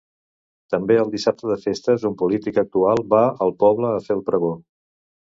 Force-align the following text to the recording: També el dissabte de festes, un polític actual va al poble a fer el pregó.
També 0.75 0.95
el 1.01 1.09
dissabte 1.15 1.49
de 1.49 1.57
festes, 1.65 2.05
un 2.09 2.15
polític 2.21 2.57
actual 2.61 3.03
va 3.11 3.19
al 3.47 3.53
poble 3.65 3.91
a 3.99 4.01
fer 4.07 4.17
el 4.17 4.25
pregó. 4.31 4.51